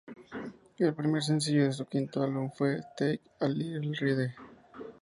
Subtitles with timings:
[0.79, 4.33] El primer sencillo de su quinto álbum fue "Take a Little Ride".